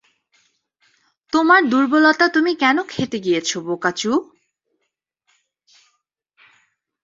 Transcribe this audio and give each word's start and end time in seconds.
তোমার 1.33 1.61
দুর্বলতা 1.69 2.25
তুমি 2.27 2.51
কেন 2.55 2.77
খেতে 2.89 3.17
গিয়েছ, 3.25 3.49
বোকাচু? 3.67 4.11